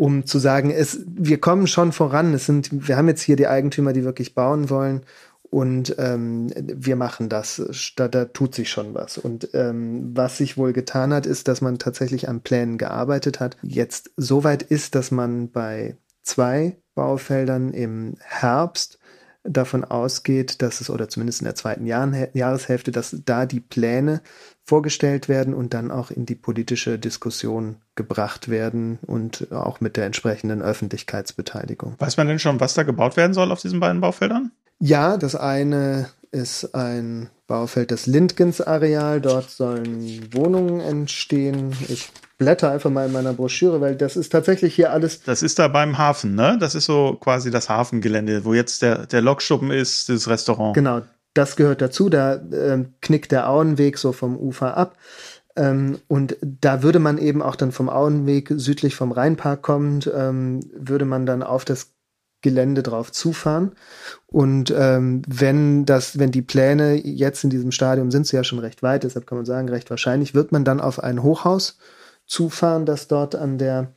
[0.00, 2.32] um zu sagen, es, wir kommen schon voran.
[2.32, 5.02] Es sind, wir haben jetzt hier die Eigentümer, die wirklich bauen wollen
[5.42, 7.92] und ähm, wir machen das.
[7.96, 9.18] Da, da tut sich schon was.
[9.18, 13.58] Und ähm, was sich wohl getan hat, ist, dass man tatsächlich an Plänen gearbeitet hat.
[13.62, 18.98] Jetzt soweit ist, dass man bei zwei Baufeldern im Herbst
[19.42, 24.20] davon ausgeht, dass es, oder zumindest in der zweiten Jahreshälfte, dass da die Pläne
[24.64, 30.06] vorgestellt werden und dann auch in die politische Diskussion gebracht werden und auch mit der
[30.06, 31.94] entsprechenden Öffentlichkeitsbeteiligung.
[31.98, 34.52] Weiß man denn schon, was da gebaut werden soll auf diesen beiden Baufeldern?
[34.78, 39.20] Ja, das eine ist ein Baufeld des Lindgens-Areal.
[39.20, 41.72] Dort sollen Wohnungen entstehen.
[41.88, 45.22] Ich blätter einfach mal in meiner Broschüre, weil das ist tatsächlich hier alles.
[45.24, 46.56] Das ist da beim Hafen, ne?
[46.60, 50.74] Das ist so quasi das Hafengelände, wo jetzt der, der Lokschuppen ist, das Restaurant.
[50.74, 51.02] Genau,
[51.34, 52.08] das gehört dazu.
[52.08, 54.96] Da äh, knickt der Auenweg so vom Ufer ab.
[55.56, 60.60] Ähm, und da würde man eben auch dann vom Auenweg südlich vom Rheinpark kommend, ähm,
[60.72, 61.88] würde man dann auf das
[62.42, 63.72] Gelände drauf zufahren.
[64.26, 68.58] Und ähm, wenn das, wenn die Pläne jetzt in diesem Stadium sind sie ja schon
[68.58, 71.78] recht weit, deshalb kann man sagen, recht wahrscheinlich wird man dann auf ein Hochhaus
[72.26, 73.92] zufahren, das dort an der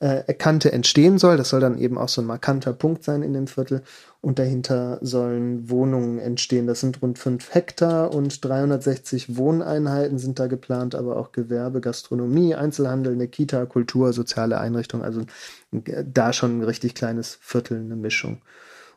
[0.00, 1.36] äh, Kante entstehen soll.
[1.36, 3.82] Das soll dann eben auch so ein markanter Punkt sein in dem Viertel.
[4.20, 6.66] Und dahinter sollen Wohnungen entstehen.
[6.66, 12.54] Das sind rund fünf Hektar und 360 Wohneinheiten sind da geplant, aber auch Gewerbe, Gastronomie,
[12.54, 15.04] Einzelhandel, eine Kita, Kultur, soziale Einrichtungen.
[15.04, 15.22] Also
[15.70, 18.42] da schon ein richtig kleines Viertel, eine Mischung.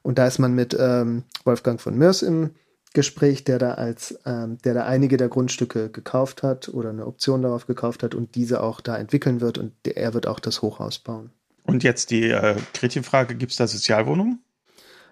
[0.02, 2.52] Und da ist man mit ähm, Wolfgang von Mörs im
[2.94, 7.42] Gespräch, der da als, ähm, der da einige der Grundstücke gekauft hat oder eine Option
[7.42, 11.00] darauf gekauft hat und diese auch da entwickeln wird und er wird auch das Hochhaus
[11.00, 11.32] bauen.
[11.64, 14.40] Und jetzt die äh, Gretchenfrage, gibt es da Sozialwohnungen?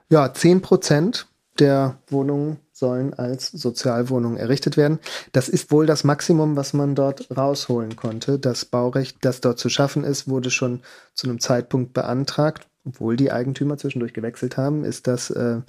[0.09, 1.27] Ja, zehn Prozent
[1.59, 4.99] der Wohnungen sollen als Sozialwohnungen errichtet werden.
[5.31, 8.39] Das ist wohl das Maximum, was man dort rausholen konnte.
[8.39, 10.81] Das Baurecht, das dort zu schaffen ist, wurde schon
[11.13, 15.61] zu einem Zeitpunkt beantragt obwohl die Eigentümer zwischendurch gewechselt haben, ist das äh,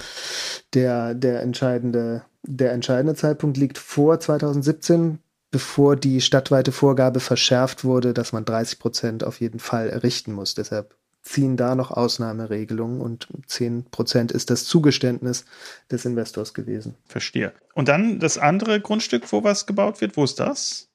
[0.74, 5.18] der, der, entscheidende, der entscheidende Zeitpunkt liegt vor 2017,
[5.50, 10.54] bevor die stadtweite Vorgabe verschärft wurde, dass man 30 Prozent auf jeden Fall errichten muss.
[10.54, 15.44] Deshalb ziehen da noch Ausnahmeregelungen und 10 Prozent ist das Zugeständnis
[15.90, 16.94] des Investors gewesen.
[17.06, 17.52] Verstehe.
[17.74, 20.88] Und dann das andere Grundstück, wo was gebaut wird, wo ist das?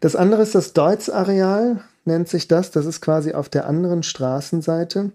[0.00, 2.70] Das andere ist das Deutz-Areal nennt sich das.
[2.70, 5.12] Das ist quasi auf der anderen Straßenseite,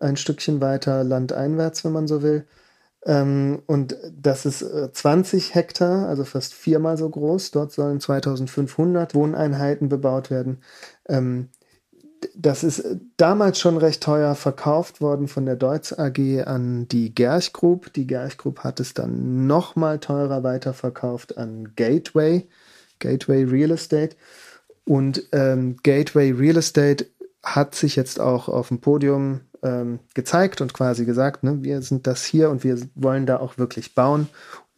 [0.00, 2.46] ein Stückchen weiter landeinwärts, wenn man so will.
[3.04, 7.52] Ähm, und das ist 20 äh, Hektar, also fast viermal so groß.
[7.52, 10.62] Dort sollen 2500 Wohneinheiten bebaut werden.
[11.08, 11.48] Ähm,
[12.34, 17.14] das ist äh, damals schon recht teuer verkauft worden von der Deutz AG an die
[17.14, 17.92] Gerch Group.
[17.92, 22.48] Die Gerch Group hat es dann nochmal teurer weiterverkauft an Gateway,
[22.98, 24.16] Gateway Real Estate.
[24.88, 27.04] Und ähm, Gateway Real Estate
[27.42, 32.06] hat sich jetzt auch auf dem Podium ähm, gezeigt und quasi gesagt, ne, wir sind
[32.06, 34.28] das hier und wir wollen da auch wirklich bauen.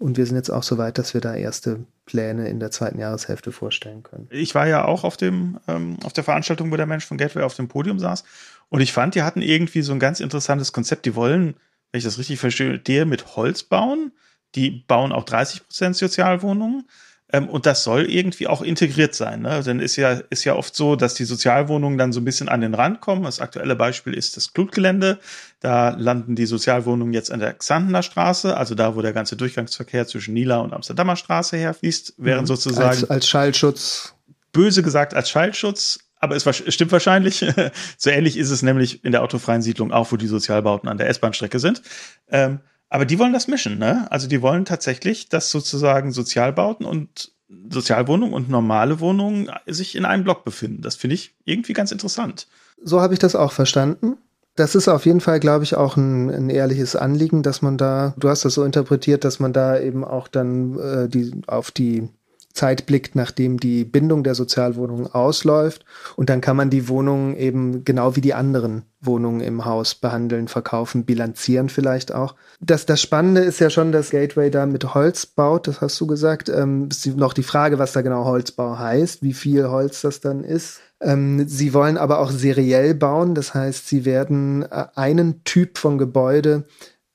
[0.01, 2.99] Und wir sind jetzt auch so weit, dass wir da erste Pläne in der zweiten
[2.99, 4.27] Jahreshälfte vorstellen können.
[4.31, 7.45] Ich war ja auch auf dem ähm, auf der Veranstaltung, wo der Mensch von Gateway
[7.45, 8.25] auf dem Podium saß.
[8.69, 11.07] Und ich fand, die hatten irgendwie so ein ganz interessantes Konzept.
[11.07, 11.55] Die wollen,
[11.93, 14.11] wenn ich das richtig verstehe, mit Holz bauen.
[14.57, 16.89] Die bauen auch 30 Prozent Sozialwohnungen.
[17.33, 19.43] Ähm, und das soll irgendwie auch integriert sein.
[19.43, 19.63] Ne?
[19.65, 22.61] Denn ist ja, ist ja oft so, dass die Sozialwohnungen dann so ein bisschen an
[22.61, 23.23] den Rand kommen.
[23.23, 25.19] Das aktuelle Beispiel ist das Klutgelände.
[25.61, 30.07] Da landen die Sozialwohnungen jetzt an der Xantener Straße, also da, wo der ganze Durchgangsverkehr
[30.07, 32.47] zwischen Nila und Amsterdamer Straße herfließt, während mhm.
[32.47, 32.89] sozusagen.
[32.89, 34.15] Als, als Schallschutz.
[34.53, 36.01] Böse gesagt als Schallschutz.
[36.23, 37.45] Aber es stimmt wahrscheinlich.
[37.97, 41.09] so ähnlich ist es nämlich in der autofreien Siedlung auch, wo die Sozialbauten an der
[41.09, 41.83] S-Bahn-Strecke sind.
[42.29, 42.61] Ähm,
[42.91, 44.07] aber die wollen das mischen, ne?
[44.11, 47.33] Also die wollen tatsächlich, dass sozusagen Sozialbauten und
[47.71, 50.83] Sozialwohnungen und normale Wohnungen sich in einem Block befinden.
[50.83, 52.49] Das finde ich irgendwie ganz interessant.
[52.83, 54.19] So habe ich das auch verstanden.
[54.57, 58.15] Das ist auf jeden Fall, glaube ich, auch ein, ein, ehrliches Anliegen, dass man da,
[58.19, 62.09] du hast das so interpretiert, dass man da eben auch dann äh, die auf die
[62.53, 65.85] Zeit blickt, nachdem die Bindung der Sozialwohnung ausläuft.
[66.17, 70.49] Und dann kann man die Wohnungen eben genau wie die anderen Wohnungen im Haus behandeln,
[70.49, 72.35] verkaufen, bilanzieren vielleicht auch.
[72.61, 76.07] Das, das Spannende ist ja schon, dass Gateway da mit Holz baut, das hast du
[76.07, 76.49] gesagt.
[76.49, 80.45] Ähm, ist noch die Frage, was da genau Holzbau heißt, wie viel Holz das dann
[80.45, 80.81] ist.
[81.01, 85.97] Ähm, sie wollen aber auch seriell bauen, das heißt, sie werden äh, einen Typ von
[85.97, 86.65] Gebäude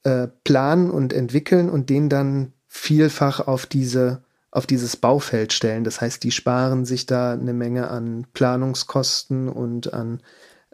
[0.03, 4.24] äh, planen und entwickeln und den dann vielfach auf diese
[4.55, 5.83] auf dieses Baufeld stellen.
[5.83, 10.21] Das heißt, die sparen sich da eine Menge an Planungskosten und an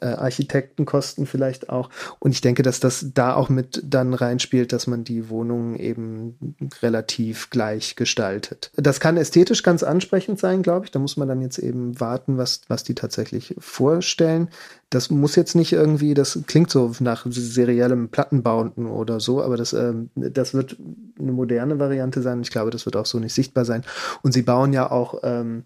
[0.01, 1.89] äh, Architektenkosten vielleicht auch.
[2.19, 6.55] Und ich denke, dass das da auch mit dann reinspielt, dass man die Wohnungen eben
[6.81, 8.71] relativ gleich gestaltet.
[8.75, 10.91] Das kann ästhetisch ganz ansprechend sein, glaube ich.
[10.91, 14.49] Da muss man dann jetzt eben warten, was, was die tatsächlich vorstellen.
[14.89, 19.71] Das muss jetzt nicht irgendwie, das klingt so nach seriellem Plattenbauten oder so, aber das,
[19.71, 20.77] ähm, das wird
[21.17, 22.41] eine moderne Variante sein.
[22.41, 23.83] Ich glaube, das wird auch so nicht sichtbar sein.
[24.21, 25.63] Und sie bauen ja auch ähm,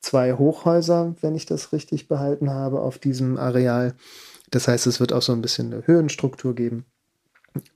[0.00, 3.94] zwei Hochhäuser, wenn ich das richtig behalten habe, auf diesem Areal.
[4.50, 6.84] Das heißt, es wird auch so ein bisschen eine Höhenstruktur geben.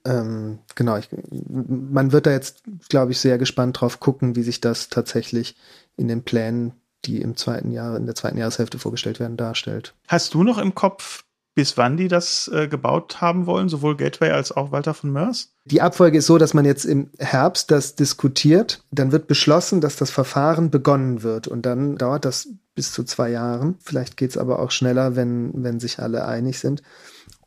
[0.05, 1.09] Ähm, genau, ich,
[1.49, 5.55] man wird da jetzt, glaube ich, sehr gespannt drauf gucken, wie sich das tatsächlich
[5.97, 9.93] in den Plänen, die im zweiten Jahr, in der zweiten Jahreshälfte vorgestellt werden, darstellt.
[10.07, 11.24] Hast du noch im Kopf,
[11.55, 15.53] bis wann die das äh, gebaut haben wollen, sowohl Gateway als auch Walter von Mörs?
[15.63, 19.95] Die Abfolge ist so, dass man jetzt im Herbst das diskutiert, dann wird beschlossen, dass
[19.95, 23.77] das Verfahren begonnen wird und dann dauert das bis zu zwei Jahren.
[23.79, 26.83] Vielleicht geht es aber auch schneller, wenn, wenn sich alle einig sind.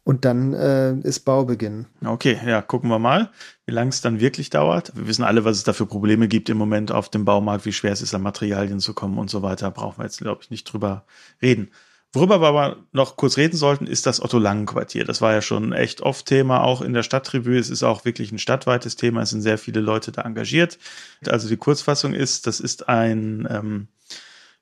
[0.05, 1.85] Und dann äh, ist Baubeginn.
[2.03, 3.31] Okay, ja, gucken wir mal,
[3.67, 4.97] wie lange es dann wirklich dauert.
[4.97, 7.75] Wir wissen alle, was es da für Probleme gibt im Moment auf dem Baumarkt, wie
[7.75, 9.71] schwer es ist, an Materialien zu kommen und so weiter.
[9.71, 11.05] Brauchen wir jetzt, glaube ich, nicht drüber
[11.43, 11.69] reden.
[12.15, 15.05] Worüber wir aber noch kurz reden sollten, ist das Otto-Langen-Quartier.
[15.05, 17.59] Das war ja schon echt oft Thema, auch in der Stadtrevue.
[17.59, 19.23] Es ist auch wirklich ein stadtweites Thema.
[19.23, 20.79] Es sind sehr viele Leute da engagiert.
[21.27, 23.89] Also die Kurzfassung ist, das ist ein, ähm,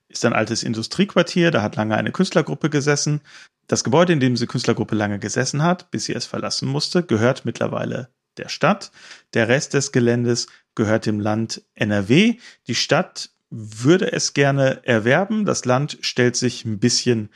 [0.09, 1.51] ist ein altes Industriequartier.
[1.51, 3.21] Da hat lange eine Künstlergruppe gesessen.
[3.67, 7.45] Das Gebäude, in dem diese Künstlergruppe lange gesessen hat, bis sie es verlassen musste, gehört
[7.45, 8.91] mittlerweile der Stadt.
[9.33, 12.39] Der Rest des Geländes gehört dem Land NRW.
[12.67, 15.45] Die Stadt würde es gerne erwerben.
[15.45, 17.29] Das Land stellt sich ein bisschen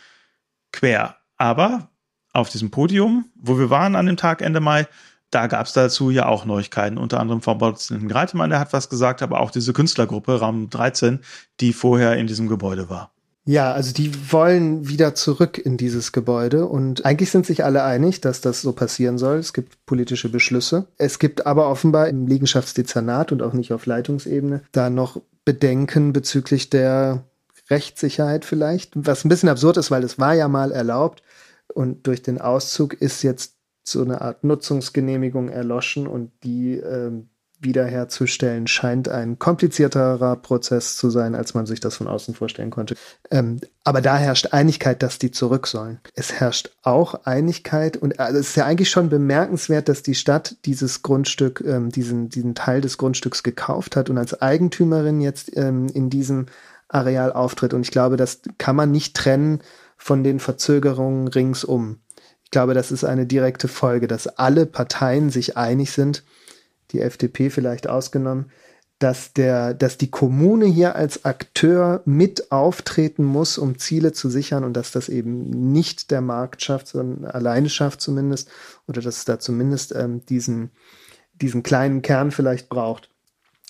[0.72, 1.18] quer.
[1.38, 1.90] Aber
[2.34, 4.88] auf diesem Podium, wo wir waren an dem Tag Ende Mai,
[5.32, 8.90] da gab es dazu ja auch Neuigkeiten, unter anderem vom Vorsitzenden Greitemann, der hat was
[8.90, 11.22] gesagt, aber auch diese Künstlergruppe Raum 13,
[11.62, 13.14] die vorher in diesem Gebäude war.
[13.44, 18.22] Ja, also die wollen wieder zurück in dieses Gebäude und eigentlich sind sich alle einig,
[18.22, 19.38] dass das so passieren soll.
[19.38, 20.86] Es gibt politische Beschlüsse.
[20.98, 26.70] Es gibt aber offenbar im Liegenschaftsdezernat und auch nicht auf Leitungsebene da noch Bedenken bezüglich
[26.70, 27.24] der
[27.72, 31.24] Rechtssicherheit vielleicht, was ein bisschen absurd ist, weil es war ja mal erlaubt
[31.74, 37.30] und durch den Auszug ist jetzt so eine Art Nutzungsgenehmigung erloschen und die ähm,
[37.62, 42.96] wiederherzustellen scheint ein komplizierterer Prozess zu sein, als man sich das von außen vorstellen konnte.
[43.30, 46.00] Ähm, aber da herrscht Einigkeit, dass die zurück sollen.
[46.16, 50.58] Es herrscht auch Einigkeit und also es ist ja eigentlich schon bemerkenswert, dass die Stadt
[50.66, 55.88] dieses Grundstück, ähm, diesen, diesen Teil des Grundstücks gekauft hat und als Eigentümerin jetzt ähm,
[55.94, 56.48] in diesem
[56.90, 57.74] Areal auftritt.
[57.74, 59.62] Und ich glaube, das kann man nicht trennen
[59.98, 62.00] von den Verzögerungen ringsum.
[62.44, 66.24] Ich glaube, das ist eine direkte Folge, dass alle Parteien sich einig sind,
[66.92, 68.52] die FDP vielleicht ausgenommen,
[69.02, 74.64] dass der, dass die Kommune hier als Akteur mit auftreten muss, um Ziele zu sichern
[74.64, 78.50] und dass das eben nicht der Markt schafft, sondern alleine schafft zumindest,
[78.88, 80.70] oder dass es da zumindest ähm, diesen,
[81.34, 83.10] diesen kleinen Kern vielleicht braucht.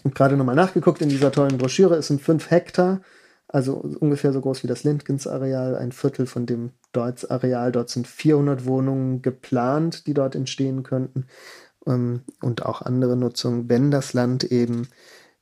[0.03, 3.01] Und gerade nochmal nachgeguckt in dieser tollen Broschüre, es sind fünf Hektar,
[3.47, 7.71] also ungefähr so groß wie das Lindgens-Areal, ein Viertel von dem Deutz-Areal.
[7.71, 11.27] Dort sind 400 Wohnungen geplant, die dort entstehen könnten
[11.85, 14.87] ähm, und auch andere Nutzung, wenn das Land eben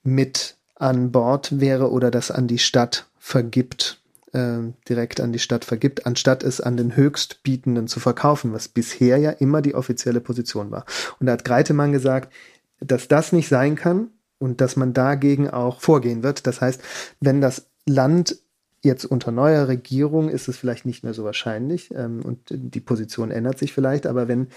[0.03, 5.65] mit an Bord wäre oder das an die Stadt vergibt, äh, direkt an die Stadt
[5.65, 10.71] vergibt, anstatt es an den Höchstbietenden zu verkaufen, was bisher ja immer die offizielle Position
[10.71, 10.85] war.
[11.19, 12.33] Und da hat Greitemann gesagt,
[12.79, 16.47] dass das nicht sein kann und dass man dagegen auch vorgehen wird.
[16.47, 16.81] Das heißt,
[17.19, 18.37] wenn das Land
[18.81, 23.31] jetzt unter neuer Regierung ist es vielleicht nicht mehr so wahrscheinlich ähm, und die Position
[23.31, 24.47] ändert sich vielleicht, aber wenn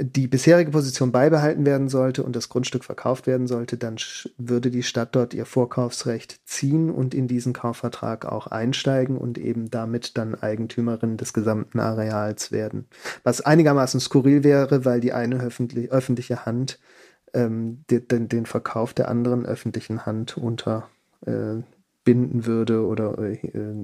[0.00, 3.96] die bisherige Position beibehalten werden sollte und das Grundstück verkauft werden sollte, dann
[4.36, 9.70] würde die Stadt dort ihr Vorkaufsrecht ziehen und in diesen Kaufvertrag auch einsteigen und eben
[9.70, 12.86] damit dann Eigentümerin des gesamten Areals werden.
[13.22, 16.80] Was einigermaßen skurril wäre, weil die eine öffentliche Hand
[17.32, 20.88] ähm, den, den, Verkauf der anderen öffentlichen Hand unter
[21.24, 21.62] äh,
[22.04, 23.38] würde oder äh,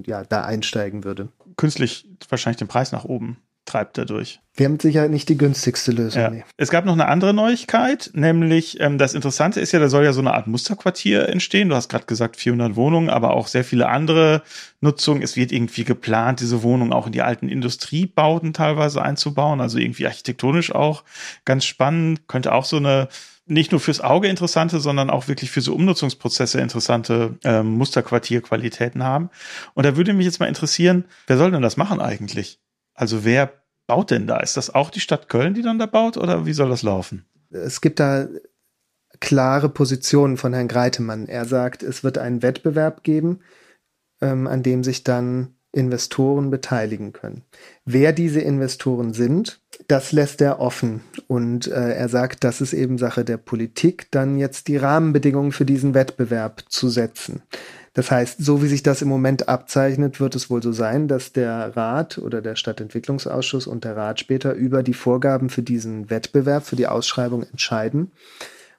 [0.05, 1.29] ja da einsteigen würde.
[1.55, 3.37] Künstlich wahrscheinlich den Preis nach oben
[3.69, 4.39] treibt dadurch.
[4.55, 6.21] Wir haben sicher nicht die günstigste Lösung.
[6.21, 6.29] Ja.
[6.29, 6.43] Nee.
[6.57, 10.11] Es gab noch eine andere Neuigkeit, nämlich ähm, das Interessante ist ja, da soll ja
[10.11, 11.69] so eine Art Musterquartier entstehen.
[11.69, 14.41] Du hast gerade gesagt 400 Wohnungen, aber auch sehr viele andere
[14.81, 15.21] Nutzungen.
[15.21, 20.07] Es wird irgendwie geplant, diese Wohnungen auch in die alten Industriebauten teilweise einzubauen, also irgendwie
[20.07, 21.03] architektonisch auch
[21.45, 22.27] ganz spannend.
[22.27, 23.07] Könnte auch so eine
[23.49, 29.29] nicht nur fürs Auge interessante, sondern auch wirklich für so Umnutzungsprozesse interessante ähm, Musterquartierqualitäten haben.
[29.73, 32.59] Und da würde mich jetzt mal interessieren, wer soll denn das machen eigentlich?
[32.99, 33.53] Also wer
[33.87, 34.41] baut denn da?
[34.41, 37.25] Ist das auch die Stadt Köln, die dann da baut oder wie soll das laufen?
[37.49, 38.27] Es gibt da
[39.21, 41.27] klare Positionen von Herrn Greitemann.
[41.27, 43.39] Er sagt, es wird einen Wettbewerb geben,
[44.19, 47.43] ähm, an dem sich dann Investoren beteiligen können.
[47.85, 51.01] Wer diese Investoren sind, das lässt er offen.
[51.27, 55.65] Und äh, er sagt, das ist eben Sache der Politik, dann jetzt die Rahmenbedingungen für
[55.65, 57.43] diesen Wettbewerb zu setzen.
[57.99, 61.33] Das heißt, so wie sich das im Moment abzeichnet, wird es wohl so sein, dass
[61.33, 66.65] der Rat oder der Stadtentwicklungsausschuss und der Rat später über die Vorgaben für diesen Wettbewerb,
[66.65, 68.13] für die Ausschreibung entscheiden.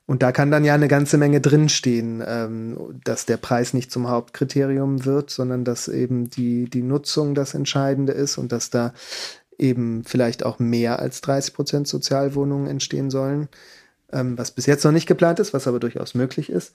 [0.06, 4.08] Und da kann dann ja eine ganze Menge drinstehen, ähm, dass der Preis nicht zum
[4.08, 8.94] Hauptkriterium wird, sondern dass eben die, die Nutzung das Entscheidende ist und dass da
[9.58, 13.50] eben vielleicht auch mehr als 30 Prozent Sozialwohnungen entstehen sollen,
[14.14, 16.72] ähm, was bis jetzt noch nicht geplant ist, was aber durchaus möglich ist.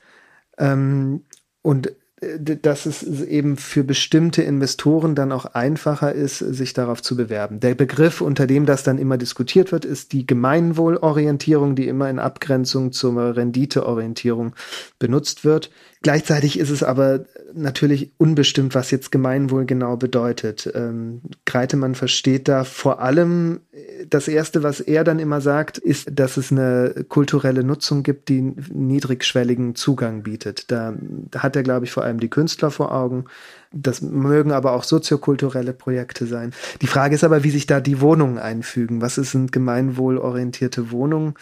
[0.60, 1.23] Ähm,
[1.63, 7.60] und dass es eben für bestimmte Investoren dann auch einfacher ist, sich darauf zu bewerben.
[7.60, 12.19] Der Begriff, unter dem das dann immer diskutiert wird, ist die Gemeinwohlorientierung, die immer in
[12.19, 14.56] Abgrenzung zur Renditeorientierung
[14.97, 15.71] benutzt wird.
[16.06, 20.72] Gleichzeitig ist es aber natürlich unbestimmt, was jetzt Gemeinwohl genau bedeutet.
[20.76, 23.62] Ähm, Greitemann versteht da vor allem,
[24.08, 28.54] das Erste, was er dann immer sagt, ist, dass es eine kulturelle Nutzung gibt, die
[28.72, 30.70] niedrigschwelligen Zugang bietet.
[30.70, 33.26] Da, da hat er, glaube ich, vor allem die Künstler vor Augen.
[33.72, 36.53] Das mögen aber auch soziokulturelle Projekte sein.
[36.84, 39.01] Die Frage ist aber, wie sich da die Wohnungen einfügen.
[39.01, 41.34] Was sind gemeinwohlorientierte Wohnungen?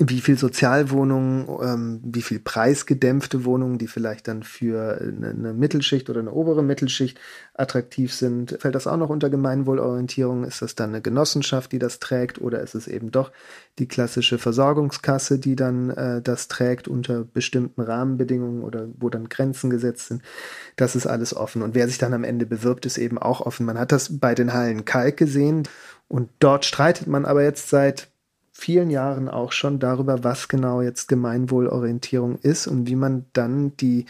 [0.00, 6.08] Wie viel Sozialwohnungen, ähm, wie viel preisgedämpfte Wohnungen, die vielleicht dann für eine, eine, Mittelschicht
[6.08, 7.18] oder eine obere Mittelschicht
[7.54, 8.56] attraktiv sind.
[8.60, 10.44] Fällt das auch noch unter Gemeinwohlorientierung?
[10.44, 13.32] Ist das dann eine Genossenschaft, die das trägt oder ist es eben doch
[13.80, 19.68] die klassische Versorgungskasse, die dann äh, das trägt unter bestimmten Rahmenbedingungen oder wo dann Grenzen
[19.68, 20.22] gesetzt sind?
[20.76, 21.60] Das ist alles offen.
[21.60, 23.66] Und wer sich dann am Ende bewirbt, ist eben auch offen.
[23.66, 25.64] Man hat das bei den Hallen Kalk gesehen
[26.06, 28.08] und dort streitet man aber jetzt seit
[28.58, 34.06] vielen Jahren auch schon darüber, was genau jetzt Gemeinwohlorientierung ist und wie man dann die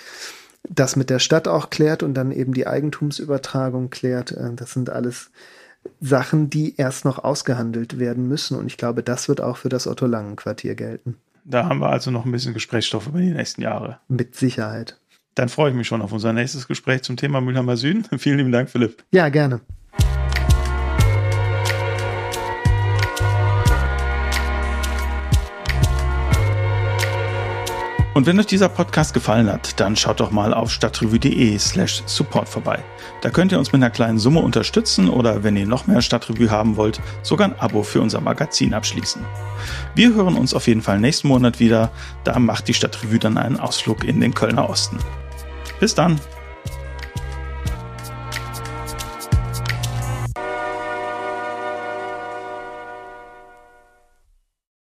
[0.69, 4.33] das mit der Stadt auch klärt und dann eben die Eigentumsübertragung klärt.
[4.33, 5.31] Äh, das sind alles
[6.01, 8.59] Sachen, die erst noch ausgehandelt werden müssen.
[8.59, 11.17] Und ich glaube, das wird auch für das Otto-Langen-Quartier gelten.
[11.45, 14.01] Da haben wir also noch ein bisschen Gesprächsstoff über die nächsten Jahre.
[14.09, 14.99] Mit Sicherheit.
[15.35, 18.05] Dann freue ich mich schon auf unser nächstes Gespräch zum Thema Mülheimer Süden.
[18.19, 19.05] Vielen lieben Dank, Philipp.
[19.13, 19.61] Ja, gerne.
[28.19, 32.49] Und wenn euch dieser Podcast gefallen hat, dann schaut doch mal auf stadtrevue.de slash support
[32.49, 32.83] vorbei.
[33.21, 36.51] Da könnt ihr uns mit einer kleinen Summe unterstützen oder wenn ihr noch mehr Stadtrevue
[36.51, 39.25] haben wollt, sogar ein Abo für unser Magazin abschließen.
[39.95, 41.93] Wir hören uns auf jeden Fall nächsten Monat wieder.
[42.25, 44.99] Da macht die Stadtrevue dann einen Ausflug in den Kölner Osten.
[45.79, 46.19] Bis dann!